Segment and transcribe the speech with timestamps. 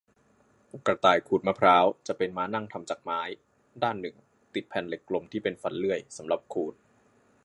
[0.85, 3.21] กระต่ายขูดมะพร้าว จะเป็นม้านั่งทำจากไม้
[3.83, 4.15] ด้านหนึ่ง
[4.53, 6.73] ติดแผ่นเหล็กกลมที่เป็นฟันเลื่อย สำหรับขูด